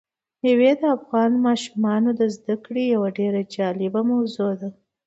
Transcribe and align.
مېوې 0.41 0.71
د 0.81 0.83
افغان 0.97 1.31
ماشومانو 1.47 2.09
د 2.19 2.21
زده 2.35 2.55
کړې 2.65 2.83
یوه 2.95 3.09
ډېره 3.19 3.41
جالبه 3.55 4.01
موضوع 4.11 4.51
ده. 4.61 4.69